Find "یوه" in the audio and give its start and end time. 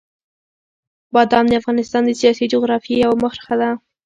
3.05-3.17